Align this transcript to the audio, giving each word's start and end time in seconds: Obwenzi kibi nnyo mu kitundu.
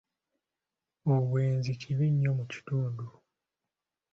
Obwenzi 1.13 1.71
kibi 1.81 2.07
nnyo 2.11 2.31
mu 2.37 2.45
kitundu. 2.51 3.05